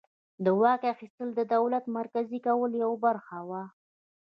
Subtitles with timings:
[0.43, 3.63] د واک اخیستل د دولت مرکزي کولو یوه برخه وه.